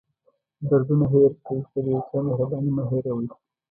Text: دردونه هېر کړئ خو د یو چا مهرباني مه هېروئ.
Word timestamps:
دردونه 0.69 1.05
هېر 1.13 1.31
کړئ 1.45 1.61
خو 1.69 1.77
د 1.85 1.87
یو 1.93 2.01
چا 2.09 2.17
مهرباني 2.29 2.71
مه 2.77 2.83
هېروئ. 2.89 3.27